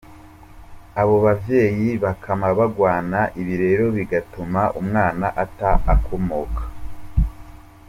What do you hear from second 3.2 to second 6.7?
ibi rero bigatuma umwana ata akomoka.